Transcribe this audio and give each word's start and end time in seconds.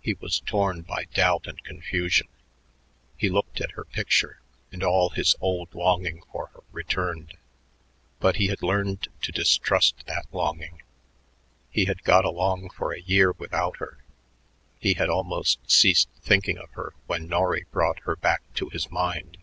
He 0.00 0.14
was 0.14 0.40
torn 0.40 0.80
by 0.80 1.04
doubt 1.12 1.46
and 1.46 1.62
confusion. 1.62 2.28
He 3.18 3.28
looked 3.28 3.60
at 3.60 3.72
her 3.72 3.84
picture, 3.84 4.40
and 4.72 4.82
all 4.82 5.10
his 5.10 5.36
old 5.38 5.74
longing 5.74 6.22
for 6.32 6.46
her 6.54 6.62
returned. 6.72 7.34
But 8.20 8.36
he 8.36 8.46
had 8.46 8.62
learned 8.62 9.08
to 9.20 9.32
distrust 9.32 10.06
that 10.06 10.24
longing. 10.32 10.80
He 11.70 11.84
had 11.84 12.04
got 12.04 12.24
along 12.24 12.70
for 12.70 12.94
a 12.94 13.02
year 13.02 13.32
without 13.32 13.76
her; 13.80 13.98
he 14.78 14.94
had 14.94 15.10
almost 15.10 15.70
ceased 15.70 16.08
thinking 16.22 16.56
of 16.56 16.70
her 16.70 16.94
when 17.06 17.28
Norry 17.28 17.66
brought 17.70 17.98
her 18.04 18.16
back 18.16 18.40
to 18.54 18.70
his 18.70 18.90
mind. 18.90 19.36